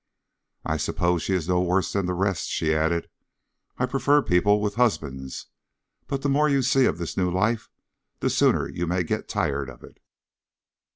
[0.65, 3.07] "I suppose she is no worse than the rest," she added.
[3.77, 5.45] "I prefer people with husbands,
[6.07, 7.69] but the more you see of this new life
[8.19, 9.99] the sooner you may get tired of it."